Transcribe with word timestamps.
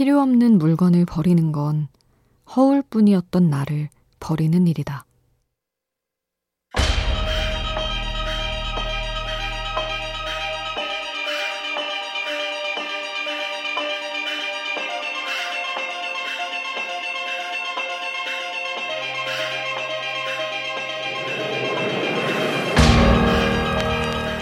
필요 0.00 0.18
없는 0.22 0.56
물건을 0.56 1.04
버리는 1.04 1.52
건 1.52 1.88
허울 2.56 2.80
뿐이었던 2.80 3.50
나를 3.50 3.90
버리는 4.18 4.66
일이다. 4.66 5.04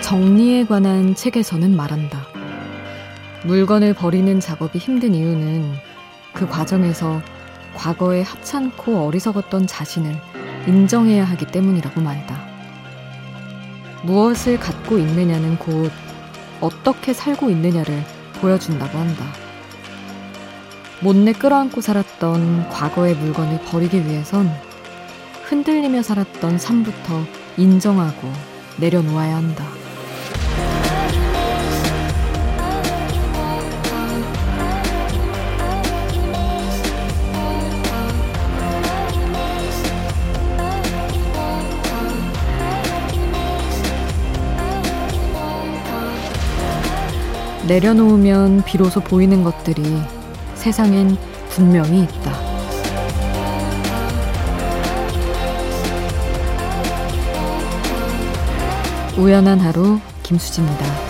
정리에 0.04 0.66
관한 0.66 1.16
책에서는 1.16 1.74
말한다. 1.74 2.17
물건을 3.44 3.94
버리는 3.94 4.40
작업이 4.40 4.78
힘든 4.78 5.14
이유는 5.14 5.74
그 6.32 6.48
과정에서 6.48 7.22
과거에 7.74 8.22
하찮고 8.22 9.06
어리석었던 9.06 9.66
자신을 9.66 10.16
인정해야 10.66 11.24
하기 11.24 11.46
때문이라고 11.46 12.00
말다. 12.00 12.40
무엇을 14.02 14.58
갖고 14.58 14.98
있느냐는 14.98 15.56
곧 15.58 15.90
어떻게 16.60 17.12
살고 17.12 17.50
있느냐를 17.50 18.02
보여준다고 18.40 18.98
한다. 18.98 19.24
못내 21.00 21.32
끌어안고 21.32 21.80
살았던 21.80 22.70
과거의 22.70 23.14
물건을 23.14 23.60
버리기 23.62 24.04
위해선 24.04 24.50
흔들리며 25.44 26.02
살았던 26.02 26.58
삶부터 26.58 27.22
인정하고 27.56 28.32
내려놓아야 28.78 29.36
한다. 29.36 29.77
내려놓으면 47.68 48.64
비로소 48.64 48.98
보이는 49.00 49.44
것들이 49.44 49.82
세상엔 50.54 51.16
분명히 51.50 52.02
있다. 52.02 52.32
우연한 59.18 59.60
하루 59.60 60.00
김수지입니다. 60.22 61.07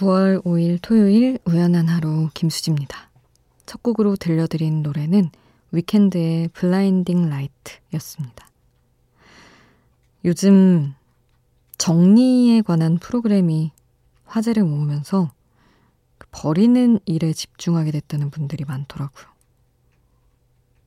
9월 0.00 0.42
5일 0.44 0.78
토요일 0.80 1.38
우연한 1.44 1.86
하루 1.88 2.30
김수지입니다. 2.32 3.10
첫 3.66 3.82
곡으로 3.82 4.16
들려드린 4.16 4.82
노래는 4.82 5.30
위켄드의 5.72 6.48
블라인딩 6.48 7.28
라이트였습니다. 7.28 8.48
요즘 10.24 10.94
정리에 11.76 12.62
관한 12.62 12.96
프로그램이 12.96 13.72
화제를 14.24 14.64
모으면서 14.64 15.32
그 16.16 16.26
버리는 16.30 16.98
일에 17.04 17.34
집중하게 17.34 17.90
됐다는 17.90 18.30
분들이 18.30 18.64
많더라고요. 18.64 19.26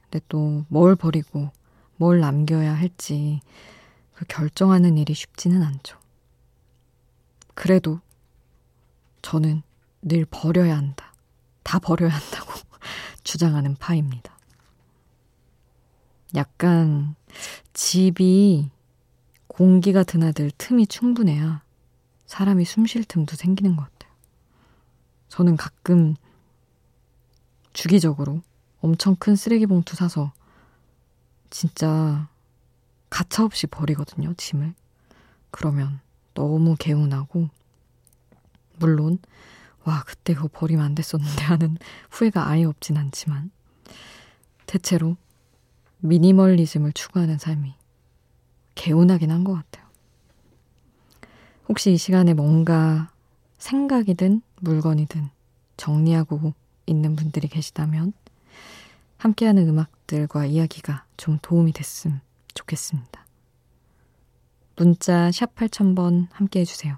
근데 0.10 0.26
또 0.28 0.66
뭘 0.70 0.96
버리고 0.96 1.52
뭘 1.98 2.20
남겨야 2.20 2.74
할지 2.74 3.42
그 4.16 4.26
결정하는 4.28 4.98
일이 4.98 5.14
쉽지는 5.14 5.62
않죠. 5.62 6.00
그래도 7.54 8.00
저는 9.24 9.64
늘 10.04 10.26
버려야 10.30 10.78
한다. 10.78 11.12
다 11.64 11.80
버려야 11.80 12.12
한다고 12.12 12.52
주장하는 13.24 13.76
파입니다. 13.78 14.38
약간 16.36 17.16
집이 17.74 18.70
공기가 19.48 20.04
드나들 20.04 20.52
틈이 20.58 20.88
충분해야 20.88 21.64
사람이 22.28 22.66
숨 22.66 22.86
쉴 22.86 23.04
틈도 23.04 23.36
생기는 23.36 23.76
것 23.76 23.84
같아요. 23.84 24.14
저는 25.30 25.58
가끔 25.58 26.16
주기적으로 27.72 28.42
엄청 28.82 29.16
큰 29.16 29.36
쓰레기 29.36 29.66
봉투 29.66 29.96
사서 29.96 30.34
진짜 31.50 32.28
가차없이 33.10 33.68
버리거든요, 33.68 34.34
짐을. 34.34 34.74
그러면 35.52 36.02
너무 36.34 36.76
개운하고 36.78 37.50
물론, 38.78 39.20
와, 39.84 40.04
그때 40.06 40.34
그거 40.34 40.48
버리면 40.52 40.84
안 40.84 40.96
됐었는데 40.96 41.44
하는 41.44 41.78
후회가 42.10 42.48
아예 42.48 42.64
없진 42.64 42.98
않지만, 42.98 43.52
대체로 44.66 45.18
미니멀리즘을 46.00 46.94
추구하는 46.94 47.38
삶이 47.38 47.76
개운하긴 48.76 49.32
한 49.32 49.44
것 49.44 49.54
같아요. 49.54 49.86
혹시 51.70 51.92
이 51.94 51.98
시간에 51.98 52.34
뭔가 52.34 53.12
생각이든 53.58 54.42
물건이든 54.62 55.30
정리하고 55.78 56.54
있는 56.86 57.16
분들이 57.16 57.48
계시다면, 57.48 58.14
함께하는 59.18 59.68
음악들과 59.70 60.46
이야기가 60.46 61.06
좀 61.16 61.40
도움이 61.42 61.72
됐음 61.72 62.20
좋겠습니다. 62.54 63.26
문자 64.76 65.32
샵 65.32 65.56
8000번 65.56 66.28
함께 66.32 66.60
해주세요. 66.62 66.98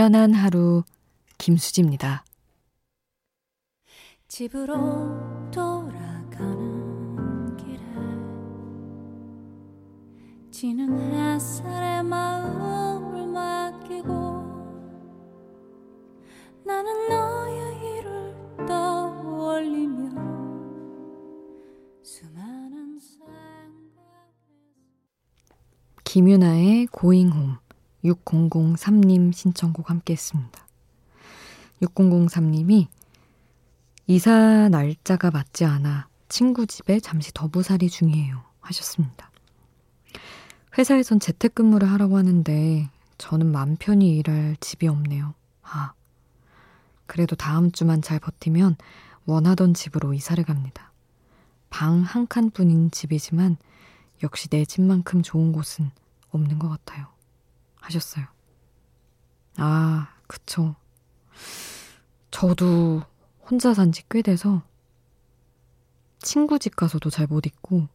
우연한 0.00 0.32
하루 0.32 0.82
김수지입니다. 1.36 2.24
집으로 4.28 4.80
돌아가는 5.50 7.54
길에 7.58 7.84
지는 10.50 11.12
햇살에 11.12 12.00
마음을 12.00 13.26
맡기고 13.26 14.08
나는 16.64 17.08
너의 17.10 17.98
일을 17.98 18.34
떠올리며 18.66 20.08
수많은 22.02 22.98
생각 22.98 23.34
김윤아의 26.04 26.86
고잉홈 26.86 27.58
6003님 28.04 29.32
신청곡 29.32 29.90
함께 29.90 30.12
했습니다. 30.12 30.66
6003님이 31.82 32.86
이사 34.06 34.68
날짜가 34.68 35.30
맞지 35.30 35.64
않아 35.64 36.08
친구 36.28 36.66
집에 36.66 37.00
잠시 37.00 37.32
더부살이 37.32 37.88
중이에요. 37.88 38.42
하셨습니다. 38.60 39.30
회사에선 40.78 41.20
재택근무를 41.20 41.90
하라고 41.92 42.16
하는데 42.16 42.88
저는 43.18 43.50
맘 43.50 43.76
편히 43.78 44.16
일할 44.16 44.56
집이 44.60 44.86
없네요. 44.86 45.34
아, 45.62 45.92
그래도 47.06 47.34
다음 47.36 47.72
주만 47.72 48.02
잘 48.02 48.18
버티면 48.20 48.76
원하던 49.26 49.74
집으로 49.74 50.14
이사를 50.14 50.42
갑니다. 50.44 50.92
방 51.70 52.02
한 52.02 52.26
칸뿐인 52.26 52.90
집이지만 52.90 53.56
역시 54.22 54.48
내 54.48 54.64
집만큼 54.64 55.22
좋은 55.22 55.52
곳은 55.52 55.90
없는 56.30 56.58
것 56.58 56.68
같아요. 56.68 57.06
하셨어요. 57.80 58.26
아, 59.56 60.08
그쵸. 60.26 60.74
저도 62.30 63.02
혼자 63.50 63.74
산 63.74 63.90
지 63.92 64.04
꽤 64.08 64.22
돼서 64.22 64.62
친구 66.20 66.58
집 66.58 66.76
가서도 66.76 67.10
잘 67.10 67.26
못 67.26 67.46
있고 67.46 67.88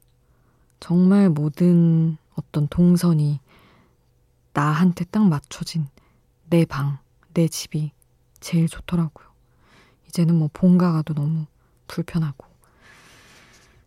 정말 0.80 1.30
모든 1.30 2.18
어떤 2.36 2.68
동선이 2.68 3.40
나한테 4.54 5.06
딱 5.06 5.28
맞춰진 5.28 5.88
내 6.50 6.66
방, 6.66 6.98
내 7.34 7.48
집이 7.48 7.92
제일 8.40 8.68
좋더라고요. 8.68 9.28
이제는 10.08 10.36
뭐 10.36 10.50
본가 10.52 10.92
가도 10.94 11.14
너무 11.14 11.46
불편하고 11.88 12.46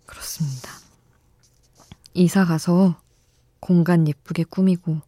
그렇습니다. 0.06 0.70
이사 2.14 2.44
가서 2.44 3.00
공간 3.60 4.08
예쁘게 4.08 4.44
꾸미고 4.44 5.00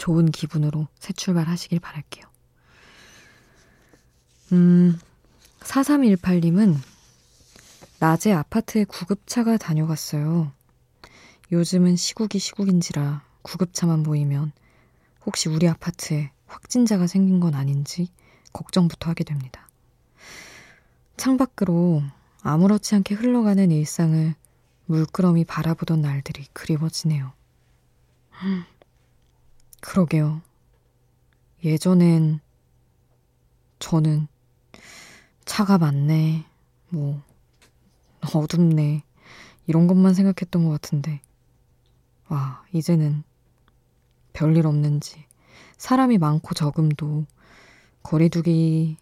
좋은 0.00 0.30
기분으로 0.30 0.88
새 0.98 1.12
출발하시길 1.12 1.78
바랄게요. 1.78 2.24
음, 4.52 4.98
4318님은 5.60 6.78
낮에 7.98 8.32
아파트에 8.32 8.84
구급차가 8.84 9.58
다녀갔어요. 9.58 10.52
요즘은 11.52 11.96
시국이 11.96 12.38
시국인지라 12.38 13.22
구급차만 13.42 14.02
보이면 14.02 14.52
혹시 15.26 15.50
우리 15.50 15.68
아파트에 15.68 16.32
확진자가 16.46 17.06
생긴 17.06 17.38
건 17.38 17.54
아닌지 17.54 18.08
걱정부터 18.54 19.10
하게 19.10 19.22
됩니다. 19.24 19.68
창밖으로 21.18 22.02
아무렇지 22.40 22.94
않게 22.94 23.16
흘러가는 23.16 23.70
일상을 23.70 24.34
물끄러미 24.86 25.44
바라보던 25.44 26.00
날들이 26.00 26.46
그리워지네요. 26.54 27.34
그러게요. 29.80 30.42
예전엔 31.64 32.40
저는 33.78 34.28
차가 35.44 35.78
많네, 35.78 36.44
뭐, 36.90 37.22
어둡네, 38.34 39.02
이런 39.66 39.86
것만 39.86 40.14
생각했던 40.14 40.64
것 40.64 40.70
같은데, 40.70 41.20
와, 42.28 42.62
이제는 42.72 43.24
별일 44.32 44.66
없는지, 44.66 45.24
사람이 45.76 46.18
많고 46.18 46.54
적음도 46.54 47.26
거리두기 48.02 48.96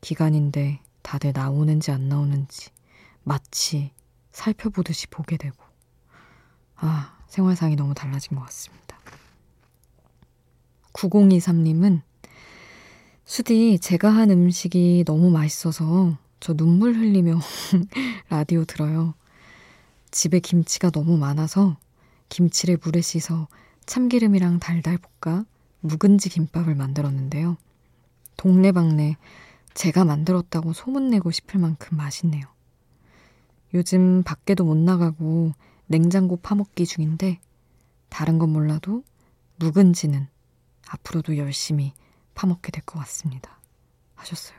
기간인데 0.00 0.80
다들 1.02 1.32
나오는지 1.34 1.90
안 1.90 2.08
나오는지 2.08 2.70
마치 3.22 3.92
살펴보듯이 4.32 5.06
보게 5.08 5.36
되고, 5.36 5.56
아, 6.76 7.18
생활상이 7.28 7.76
너무 7.76 7.94
달라진 7.94 8.36
것 8.36 8.44
같습니다. 8.46 8.91
9023님은 11.08 12.02
수디, 13.24 13.78
제가 13.78 14.10
한 14.10 14.30
음식이 14.30 15.04
너무 15.06 15.30
맛있어서 15.30 16.16
저 16.40 16.54
눈물 16.54 16.94
흘리며 16.94 17.38
라디오 18.28 18.64
들어요. 18.64 19.14
집에 20.10 20.40
김치가 20.40 20.90
너무 20.90 21.16
많아서 21.16 21.76
김치를 22.28 22.78
물에 22.82 23.00
씻어 23.00 23.48
참기름이랑 23.86 24.58
달달 24.58 24.98
볶아 24.98 25.44
묵은지 25.80 26.28
김밥을 26.28 26.74
만들었는데요. 26.74 27.56
동네방네 28.36 29.16
제가 29.74 30.04
만들었다고 30.04 30.72
소문내고 30.72 31.30
싶을 31.30 31.60
만큼 31.60 31.96
맛있네요. 31.96 32.44
요즘 33.74 34.22
밖에도 34.22 34.64
못 34.64 34.76
나가고 34.76 35.52
냉장고 35.86 36.36
파먹기 36.36 36.86
중인데 36.86 37.40
다른 38.08 38.38
건 38.38 38.50
몰라도 38.50 39.02
묵은지는 39.56 40.28
앞으로도 40.88 41.36
열심히 41.36 41.92
파먹게 42.34 42.70
될 42.72 42.82
것 42.84 42.98
같습니다. 43.00 43.58
하셨어요. 44.14 44.58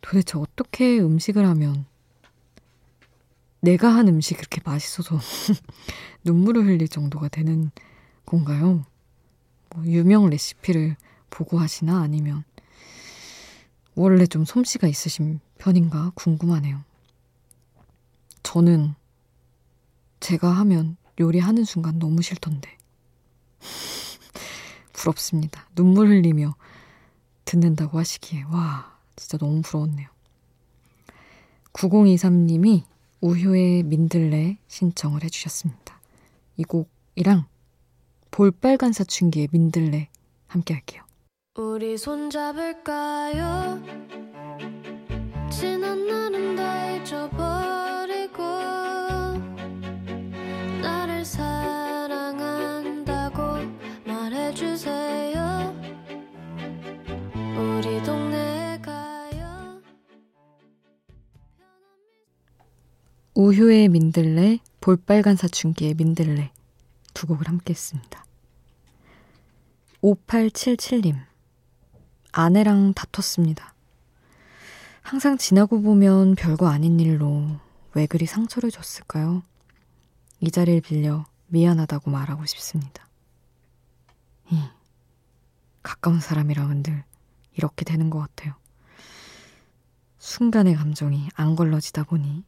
도대체 0.00 0.38
어떻게 0.38 0.98
음식을 1.00 1.44
하면 1.46 1.86
내가 3.60 3.88
한 3.94 4.08
음식이 4.08 4.36
그렇게 4.38 4.60
맛있어서 4.64 5.18
눈물을 6.24 6.64
흘릴 6.64 6.88
정도가 6.88 7.28
되는 7.28 7.70
건가요? 8.24 8.84
뭐 9.70 9.84
유명 9.84 10.30
레시피를 10.30 10.96
보고 11.30 11.58
하시나 11.58 12.00
아니면 12.00 12.44
원래 13.94 14.26
좀 14.26 14.44
솜씨가 14.44 14.86
있으신 14.86 15.40
편인가 15.58 16.12
궁금하네요. 16.14 16.84
저는 18.44 18.94
제가 20.20 20.50
하면 20.58 20.96
요리하는 21.20 21.64
순간 21.64 21.98
너무 21.98 22.22
싫던데. 22.22 22.77
부럽습니다. 24.98 25.68
눈물 25.74 26.08
흘리며 26.08 26.56
듣는다고 27.44 27.98
하시기에. 27.98 28.42
와, 28.50 28.98
진짜 29.16 29.38
너무 29.38 29.62
부러웠네요. 29.62 30.08
9023님이 31.72 32.82
우효의 33.20 33.84
민들레 33.84 34.58
신청을 34.66 35.22
해주셨습니다. 35.24 36.00
이 36.56 36.64
곡이랑 36.64 37.46
볼빨간 38.30 38.92
사춘기의 38.92 39.48
민들레 39.52 40.08
함께 40.48 40.74
할게요. 40.74 41.04
우리 41.56 41.96
손잡을까요? 41.96 43.82
지난 45.50 46.06
날은 46.06 46.56
다 46.56 46.90
잊어버 46.96 47.47
우효의 63.38 63.88
민들레, 63.90 64.58
볼빨간 64.80 65.36
사춘기의 65.36 65.94
민들레 65.94 66.50
두 67.14 67.28
곡을 67.28 67.46
함께 67.46 67.70
했습니다. 67.72 68.24
5877님. 70.02 71.14
아내랑 72.32 72.94
다퉜습니다. 72.94 73.74
항상 75.02 75.38
지나고 75.38 75.80
보면 75.80 76.34
별거 76.34 76.66
아닌 76.66 76.98
일로 76.98 77.46
왜 77.94 78.06
그리 78.06 78.26
상처를 78.26 78.72
줬을까요? 78.72 79.44
이 80.40 80.50
자리를 80.50 80.80
빌려 80.80 81.24
미안하다고 81.46 82.10
말하고 82.10 82.44
싶습니다. 82.44 83.06
이, 84.50 84.60
가까운 85.84 86.18
사람이랑은 86.18 86.82
늘 86.82 87.04
이렇게 87.52 87.84
되는 87.84 88.10
것 88.10 88.18
같아요. 88.18 88.56
순간의 90.18 90.74
감정이 90.74 91.28
안 91.36 91.54
걸러지다 91.54 92.02
보니. 92.02 92.47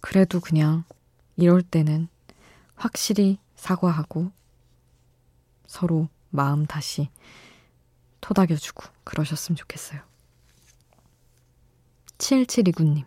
그래도 0.00 0.40
그냥 0.40 0.84
이럴 1.36 1.62
때는 1.62 2.08
확실히 2.74 3.38
사과하고 3.56 4.30
서로 5.66 6.08
마음 6.30 6.66
다시 6.66 7.08
토닥여주고 8.20 8.82
그러셨으면 9.04 9.56
좋겠어요. 9.56 10.00
7729님. 12.18 13.04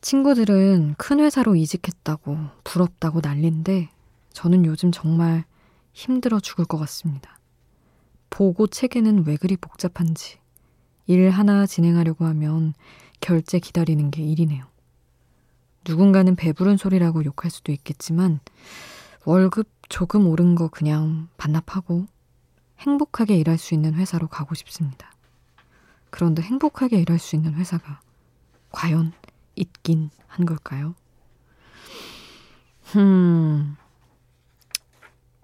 친구들은 0.00 0.94
큰 0.96 1.20
회사로 1.20 1.56
이직했다고 1.56 2.36
부럽다고 2.64 3.20
난린데 3.22 3.90
저는 4.32 4.64
요즘 4.64 4.92
정말 4.92 5.44
힘들어 5.92 6.40
죽을 6.40 6.64
것 6.64 6.78
같습니다. 6.78 7.38
보고 8.30 8.66
체계는 8.66 9.26
왜 9.26 9.36
그리 9.36 9.56
복잡한지 9.56 10.38
일 11.06 11.28
하나 11.30 11.66
진행하려고 11.66 12.24
하면 12.26 12.72
결제 13.20 13.58
기다리는 13.58 14.10
게 14.10 14.22
일이네요. 14.22 14.69
누군가는 15.86 16.36
배부른 16.36 16.76
소리라고 16.76 17.24
욕할 17.24 17.50
수도 17.50 17.72
있겠지만 17.72 18.40
월급 19.24 19.68
조금 19.88 20.26
오른 20.26 20.54
거 20.54 20.68
그냥 20.68 21.28
반납하고 21.36 22.06
행복하게 22.78 23.36
일할 23.36 23.58
수 23.58 23.74
있는 23.74 23.94
회사로 23.94 24.28
가고 24.28 24.54
싶습니다. 24.54 25.12
그런데 26.10 26.42
행복하게 26.42 26.98
일할 27.00 27.18
수 27.18 27.36
있는 27.36 27.54
회사가 27.54 28.00
과연 28.70 29.12
있긴 29.56 30.10
한 30.26 30.46
걸까요? 30.46 30.94
음, 32.96 33.76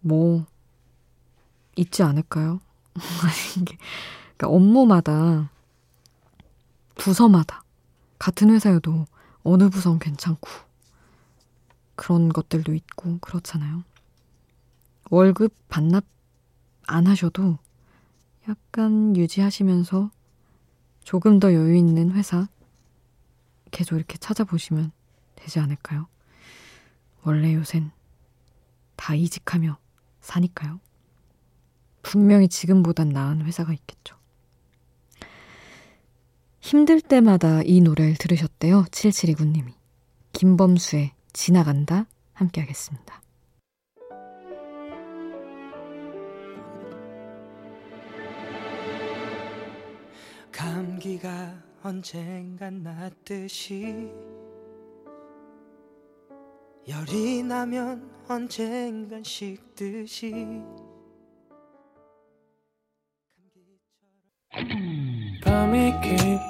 뭐, 0.00 0.45
있지 1.76 2.02
않을까요? 2.02 2.61
그러니까 3.55 4.49
업무마다 4.49 5.50
부서마다 6.97 7.62
같은 8.19 8.50
회사여도 8.50 9.07
어느 9.47 9.71
부서는 9.71 10.00
괜찮고 10.00 10.50
그런 11.95 12.31
것들도 12.31 12.75
있고 12.75 13.19
그렇잖아요. 13.21 13.85
월급 15.09 15.55
반납 15.69 16.05
안 16.88 17.07
하셔도 17.07 17.57
약간 18.49 19.17
유지하시면서 19.17 20.11
조금 21.05 21.38
더 21.38 21.55
여유 21.55 21.76
있는 21.76 22.11
회사 22.11 22.49
계속 23.71 23.95
이렇게 23.95 24.19
찾아보시면 24.19 24.91
되지 25.37 25.61
않을까요? 25.61 26.09
원래 27.23 27.55
요샌 27.55 27.93
다 28.97 29.15
이직하며 29.15 29.79
사니까요. 30.23 30.81
분명히 32.03 32.49
지금보단 32.49 33.11
나은 33.11 33.45
회사가 33.47 33.73
있겠죠. 33.73 34.16
힘들 36.67 37.01
때마다 37.01 37.63
이 37.63 37.81
노래를 37.81 38.17
들으셨대요. 38.17 38.87
7729님이. 38.91 39.73
김범수의 40.33 41.13
지나간다 41.33 42.07
함께 42.33 42.61
하겠습니다. 42.61 43.23
감기가 50.51 51.55
언젠간 51.85 52.83
낫듯이 52.83 54.11
열이 56.89 57.45
나면 57.45 58.11
언젠간 58.27 59.23
식듯이 59.23 60.35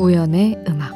우연의 0.00 0.64
음악 0.66 0.94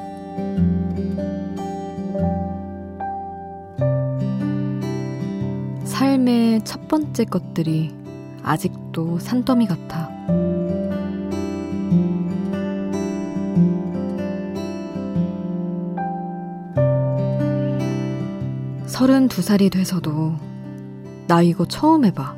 삶의 5.85 6.65
첫 6.65 6.89
번째 6.89 7.27
것들이 7.27 7.95
아직도 8.43 9.19
산더미 9.19 9.67
같아. 9.67 10.09
서른 18.87 19.29
두 19.29 19.43
살이 19.43 19.69
돼서도 19.69 20.35
나 21.27 21.43
이거 21.43 21.67
처음 21.67 22.07
해봐 22.07 22.37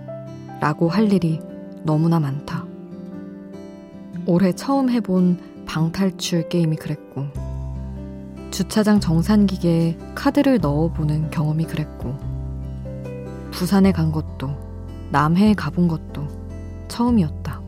라고 0.61 0.89
할 0.89 1.13
일이 1.13 1.39
너무나 1.85 2.19
많다. 2.19 2.65
올해 4.27 4.53
처음 4.53 4.91
해본 4.91 5.56
방탈출 5.77 6.49
게임이 6.49 6.77
그랬고, 6.77 7.27
주차장 8.51 8.99
정산기계에 8.99 9.99
카드를 10.15 10.59
넣어보는 10.59 11.31
경험이 11.31 11.67
그랬고, 11.67 12.17
부산에 13.51 13.93
간 13.93 14.11
것도, 14.11 14.57
남해에 15.11 15.53
가본 15.53 15.89
것도 15.89 16.27
처음이었다. 16.89 17.61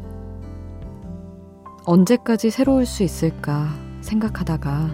언제까지 1.84 2.48
새로울 2.48 2.86
수 2.86 3.02
있을까 3.02 3.68
생각하다가 4.00 4.88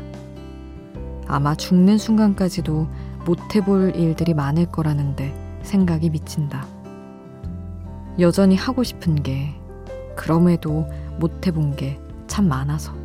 아마 1.28 1.54
죽는 1.54 1.98
순간까지도 1.98 2.88
못 3.26 3.38
해볼 3.54 3.94
일들이 3.94 4.34
많을 4.34 4.66
거라는데 4.66 5.60
생각이 5.62 6.10
미친다. 6.10 6.66
여전히 8.18 8.56
하고 8.56 8.82
싶은 8.82 9.22
게, 9.22 9.54
그럼에도 10.16 10.88
못 11.20 11.46
해본 11.46 11.76
게 11.76 12.04
참 12.34 12.48
많아서. 12.48 13.03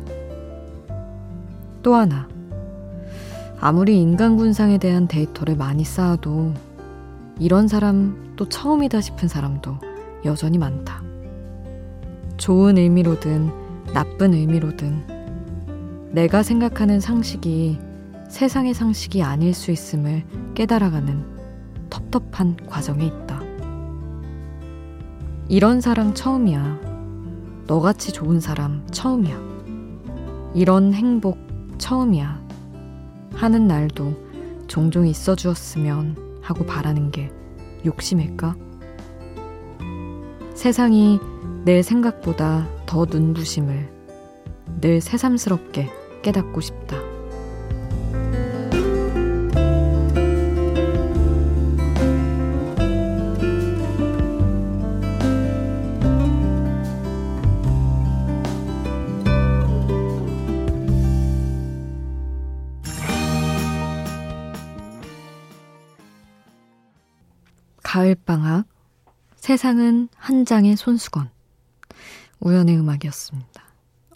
또 1.82 1.94
하나, 1.94 2.28
아무리 3.60 4.00
인간 4.00 4.36
군상에 4.36 4.78
대한 4.78 5.06
데이터를 5.06 5.56
많이 5.56 5.84
쌓아도 5.84 6.52
이런 7.38 7.68
사람 7.68 8.32
또 8.36 8.48
처음이다 8.48 9.00
싶은 9.00 9.28
사람도 9.28 9.76
여전히 10.24 10.58
많다. 10.58 11.02
좋은 12.36 12.78
의미로든 12.78 13.50
나쁜 13.92 14.34
의미로든 14.34 16.10
내가 16.12 16.42
생각하는 16.42 17.00
상식이 17.00 17.78
세상의 18.28 18.74
상식이 18.74 19.22
아닐 19.22 19.52
수 19.52 19.70
있음을 19.70 20.24
깨달아가는 20.54 21.24
텁텁한 21.90 22.56
과정에 22.66 23.06
있다. 23.06 23.40
이런 25.48 25.80
사랑 25.80 26.14
처음이야. 26.14 26.80
너같이 27.66 28.12
좋은 28.12 28.40
사람 28.40 28.86
처음이야. 28.90 29.36
이런 30.54 30.94
행복 30.94 31.49
처음이야. 31.80 32.40
하는 33.34 33.66
날도 33.66 34.14
종종 34.68 35.06
있어 35.06 35.34
주었으면 35.34 36.40
하고 36.42 36.64
바라는 36.64 37.10
게 37.10 37.32
욕심일까? 37.84 38.54
세상이 40.54 41.18
내 41.64 41.82
생각보다 41.82 42.68
더 42.86 43.06
눈부심을 43.06 43.90
늘 44.80 45.00
새삼스럽게 45.00 45.90
깨닫고 46.22 46.60
싶다. 46.60 47.09
세상은 69.60 70.08
한 70.16 70.46
장의 70.46 70.74
손수건. 70.74 71.30
우연의 72.40 72.78
음악이었습니다. 72.78 73.62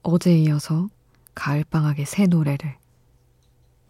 어제에 0.02 0.38
이어서 0.38 0.88
가을방학의 1.34 2.06
새 2.06 2.26
노래를 2.26 2.78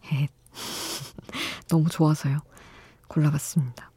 해 0.03 0.27
너무 1.71 1.87
좋아서요. 1.87 2.41
골라봤습니다. 3.07 3.89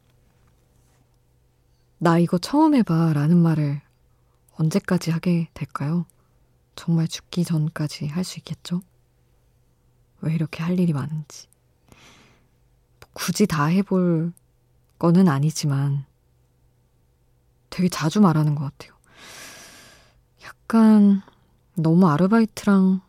나 1.97 2.17
이거 2.17 2.37
처음 2.37 2.75
해봐 2.75 3.11
라는 3.11 3.35
말을 3.35 3.81
언제까지 4.53 5.11
하게 5.11 5.49
될까요? 5.53 6.05
정말 6.77 7.09
죽기 7.09 7.43
전까지 7.43 8.07
할 8.07 8.23
수 8.23 8.39
있겠죠? 8.39 8.79
왜 10.21 10.33
이렇게 10.33 10.63
할 10.63 10.79
일이 10.79 10.93
많은지. 10.93 11.49
굳이 13.11 13.45
다 13.45 13.65
해볼 13.65 14.31
거는 14.97 15.27
아니지만 15.27 16.07
되게 17.69 17.89
자주 17.89 18.21
말하는 18.21 18.55
것 18.55 18.63
같아요. 18.65 18.97
약간 20.43 21.21
너무 21.75 22.07
아르바이트랑 22.07 23.01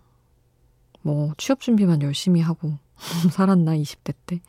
뭐 1.02 1.32
취업 1.38 1.60
준비만 1.60 2.02
열심히 2.02 2.40
하고 2.40 2.78
살았나 3.32 3.76
20대 3.76 4.14
때. 4.26 4.40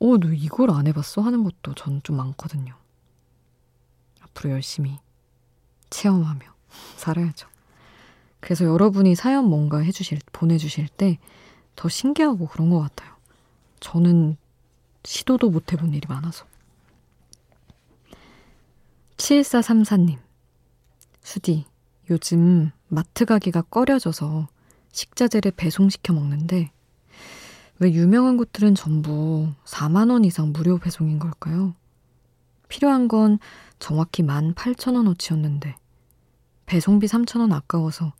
어, 0.00 0.16
너 0.18 0.32
이걸 0.32 0.70
안 0.70 0.86
해봤어? 0.86 1.22
하는 1.22 1.44
것도 1.44 1.74
전좀 1.74 2.16
많거든요. 2.16 2.74
앞으로 4.20 4.50
열심히 4.50 4.98
체험하며 5.90 6.40
살아야죠. 6.96 7.48
그래서 8.40 8.64
여러분이 8.64 9.14
사연 9.14 9.46
뭔가 9.46 9.78
해주실, 9.78 10.18
보내주실 10.32 10.88
때 10.88 11.18
더 11.76 11.88
신기하고 11.88 12.46
그런 12.46 12.70
것 12.70 12.80
같아요. 12.80 13.14
저는 13.80 14.36
시도도 15.04 15.50
못 15.50 15.72
해본 15.72 15.92
일이 15.94 16.06
많아서. 16.08 16.46
7434님. 19.16 20.18
수디, 21.22 21.64
요즘 22.10 22.70
마트 22.88 23.24
가기가 23.24 23.62
꺼려져서 23.62 24.48
식자재를 24.92 25.52
배송시켜 25.52 26.12
먹는데 26.12 26.70
왜 27.78 27.92
유명한 27.92 28.36
곳들은 28.36 28.74
전부 28.74 29.52
4만원 29.64 30.24
이상 30.24 30.52
무료 30.52 30.78
배송인 30.78 31.18
걸까요? 31.18 31.74
필요한 32.68 33.08
건 33.08 33.38
정확히 33.78 34.22
18,000원어치였는데 34.22 35.74
배송비 36.66 37.06
3,000원 37.06 37.52
아까워서 37.52 38.12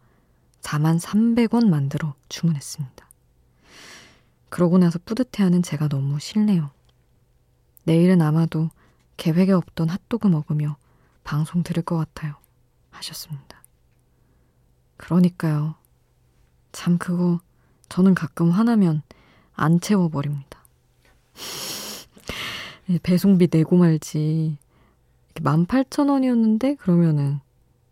4만 0.61 0.99
300원 0.99 1.69
만들어 1.69 2.15
주문했습니다. 2.29 3.09
그러고 4.49 4.79
나서 4.79 4.99
뿌듯해하는 5.05 5.63
제가 5.63 5.89
너무 5.89 6.19
싫네요. 6.19 6.71
내일은 7.85 8.23
아마도 8.23 8.71
계획에 9.17 9.53
없던 9.53 9.89
핫도그 9.89 10.29
먹으며 10.29 10.77
방송 11.25 11.63
들을 11.63 11.83
것 11.83 11.97
같아요. 11.97 12.37
하셨습니다. 12.91 13.63
그러니까요. 14.97 15.75
참 16.73 16.99
그거 16.99 17.41
저는 17.89 18.15
가끔 18.15 18.51
화나면 18.51 19.03
안 19.55 19.81
채워버립니다. 19.81 20.63
배송비 23.03 23.49
내고 23.51 23.77
말지. 23.77 24.59
18,000원이었는데 25.35 26.79
그러면은 26.79 27.41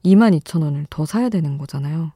22,000원을 0.05 0.87
더 0.91 1.07
사야 1.07 1.29
되는 1.29 1.59
거잖아요. 1.59 2.13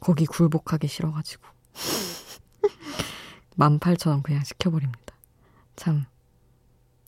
거기 0.00 0.26
굴복하기 0.26 0.86
싫어가지고. 0.88 1.44
18,000원 3.56 4.22
그냥 4.22 4.44
시켜버립니다. 4.44 5.14
참 5.74 6.04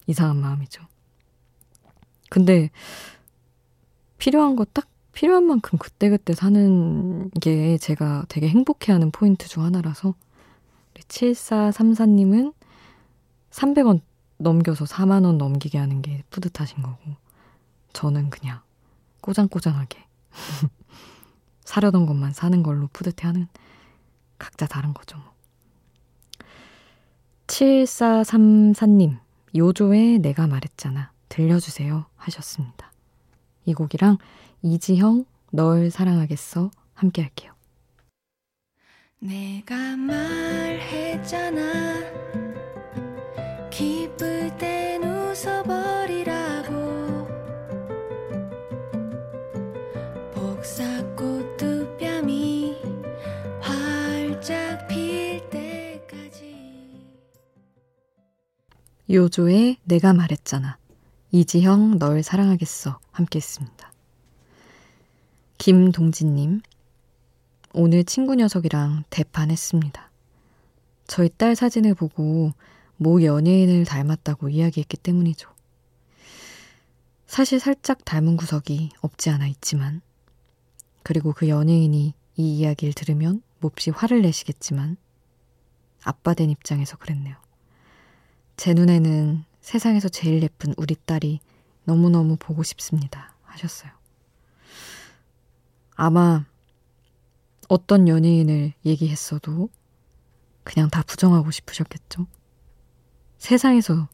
이상한 0.07 0.37
마음이죠. 0.39 0.83
근데 2.29 2.71
필요한 4.19 4.57
거 4.57 4.65
딱 4.65 4.89
필요한 5.19 5.49
만큼 5.49 5.81
그때그때 5.81 6.33
사는 6.33 7.29
게 7.41 7.77
제가 7.79 8.25
되게 8.29 8.49
행복해하는 8.49 9.11
포인트 9.11 9.49
중 9.49 9.65
하나라서 9.65 10.15
7434님은 10.95 12.55
300원 13.51 14.01
넘겨서 14.37 14.85
4만원 14.85 15.37
넘기게 15.37 15.77
하는 15.77 16.03
게 16.03 16.23
뿌듯하신 16.31 16.83
거고 16.83 16.99
저는 17.93 18.31
그냥 18.31 18.61
꼬장꼬장하게 19.21 19.99
사려던 21.65 22.07
것만 22.07 22.33
사는 22.33 22.63
걸로 22.63 22.89
뿌듯해하는 22.93 23.49
각자 24.39 24.69
다른 24.69 24.95
거죠 24.95 25.19
뭐. 25.19 25.33
7434님 27.49 29.19
요조의 29.57 30.21
내가 30.21 30.47
말했잖아 30.47 31.11
들려주세요 31.29 32.07
하셨습니다. 32.17 32.93
이 33.65 33.75
곡이랑 33.75 34.19
이지형 34.63 35.25
널 35.51 35.91
사랑하겠어 35.91 36.71
함께 36.95 37.23
할게요. 37.23 37.53
내가 39.21 39.97
말했잖아 39.97 41.63
기쁠 43.71 44.57
땐 44.59 45.03
웃어버리라고 45.03 46.73
복사꽃 50.35 51.57
두 51.57 51.97
뺨이 51.99 52.77
활짝 53.61 54.87
필 54.87 55.49
때까지 55.51 57.05
요조의 59.11 59.79
내가 59.85 60.13
말했잖아 60.13 60.79
이지형 61.31 61.99
널 61.99 62.23
사랑하겠어 62.23 62.99
함께 63.13 63.39
했습니다. 63.39 63.93
김동진님 65.59 66.63
오늘 67.75 68.05
친구 68.05 68.35
녀석이랑 68.35 69.05
대판했습니다. 69.11 70.11
저희 71.07 71.29
딸 71.37 71.55
사진을 71.55 71.95
보고 71.95 72.55
모 72.97 73.23
연예인을 73.23 73.85
닮았다고 73.85 74.49
이야기했기 74.49 74.97
때문이죠. 74.97 75.51
사실 77.27 77.61
살짝 77.61 78.07
닮은 78.07 78.39
구석이 78.39 78.91
없지 79.03 79.29
않아 79.29 79.47
있지만, 79.49 80.01
그리고 81.03 81.35
그 81.35 81.49
연예인이 81.49 82.14
이 82.37 82.59
이야기를 82.59 82.95
들으면 82.95 83.43
몹시 83.61 83.91
화를 83.91 84.23
내시겠지만, 84.23 84.97
아빠 86.03 86.33
된 86.33 86.49
입장에서 86.49 86.97
그랬네요. 86.97 87.37
제 88.57 88.73
눈에는 88.73 89.45
세상에서 89.61 90.09
제일 90.09 90.42
예쁜 90.42 90.75
우리 90.77 90.94
딸이 90.94 91.40
너무너무 91.85 92.37
보고 92.38 92.62
싶습니다. 92.62 93.35
하셨어요. 93.44 93.90
아마 95.94 96.44
어떤 97.68 98.09
연예인을 98.09 98.73
얘기했어도 98.85 99.68
그냥 100.64 100.88
다 100.90 101.03
부정하고 101.03 101.51
싶으셨겠죠? 101.51 102.27
세상에서 103.38 104.09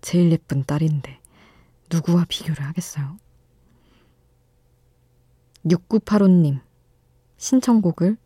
제일 0.00 0.30
예쁜 0.32 0.64
딸인데 0.64 1.20
누구와 1.90 2.26
비교를 2.28 2.64
하겠어요? 2.64 3.18
6985님 5.64 6.60
신청곡을 7.36 8.16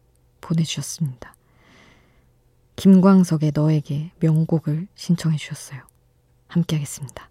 보내주셨습니다. 0.40 1.34
김광석의 2.76 3.52
너에게 3.54 4.12
명곡을 4.20 4.88
신청해 4.94 5.36
주셨어요. 5.36 5.82
함께 6.48 6.76
하겠습니다. 6.76 7.28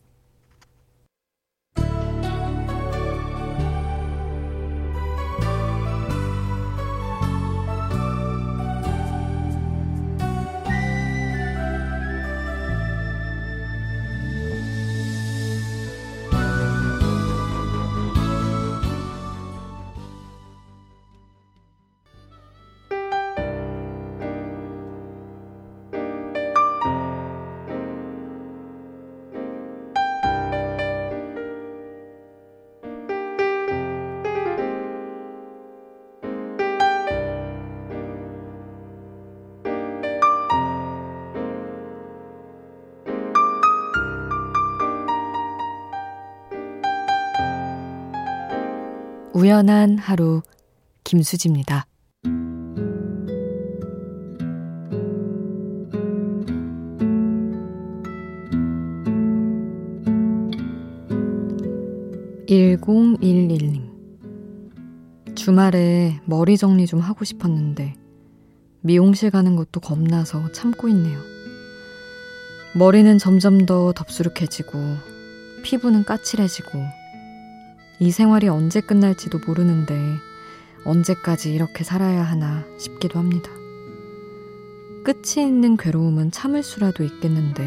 우연한 49.35 49.97
하루 49.97 50.41
김수지입니다. 51.03 51.87
1011님. 62.47 63.91
주말에 65.35 66.21
머리 66.23 66.55
정리 66.55 66.87
좀 66.87 67.01
하고 67.01 67.25
싶었는데 67.25 67.93
미용실 68.79 69.31
가는 69.31 69.57
것도 69.57 69.81
겁나서 69.81 70.49
참고 70.53 70.87
있네요. 70.87 71.19
머리는 72.73 73.17
점점 73.17 73.65
더 73.65 73.91
덥수룩해지고 73.91 74.79
피부는 75.65 76.05
까칠해지고 76.05 77.04
이 77.99 78.11
생활이 78.11 78.47
언제 78.47 78.81
끝날지도 78.81 79.39
모르는데 79.45 80.17
언제까지 80.83 81.53
이렇게 81.53 81.83
살아야 81.83 82.23
하나 82.23 82.63
싶기도 82.77 83.19
합니다. 83.19 83.49
끝이 85.03 85.45
있는 85.45 85.77
괴로움은 85.77 86.31
참을 86.31 86.63
수라도 86.63 87.03
있겠는데 87.03 87.63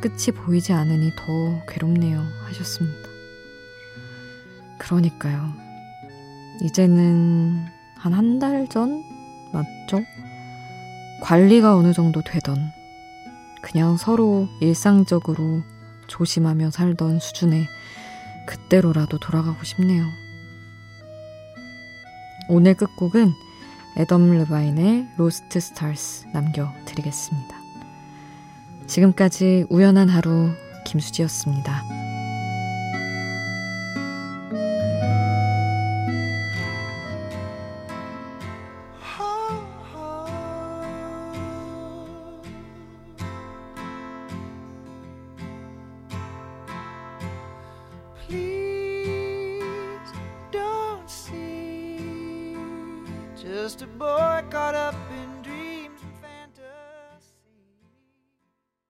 끝이 0.00 0.34
보이지 0.34 0.72
않으니 0.72 1.10
더 1.16 1.64
괴롭네요 1.66 2.22
하셨습니다. 2.46 3.08
그러니까요. 4.78 5.52
이제는 6.62 7.66
한 7.96 8.12
한 8.14 8.38
달 8.38 8.68
전 8.68 9.02
맞죠? 9.52 10.04
관리가 11.22 11.76
어느 11.76 11.92
정도 11.92 12.22
되던 12.22 12.56
그냥 13.62 13.96
서로 13.96 14.46
일상적으로 14.60 15.62
조심하며 16.06 16.70
살던 16.70 17.18
수준의 17.18 17.66
그때로라도 18.48 19.18
돌아가고 19.18 19.62
싶네요. 19.62 20.06
오늘 22.48 22.74
끝곡은 22.74 23.32
Adam 23.98 24.30
Levine의 24.30 25.08
Lost 25.18 25.60
Stars 25.60 26.26
남겨드리겠습니다. 26.32 27.56
지금까지 28.86 29.66
우연한 29.68 30.08
하루 30.08 30.50
김수지였습니다. 30.86 31.97